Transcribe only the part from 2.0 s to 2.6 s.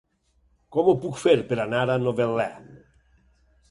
Novetlè?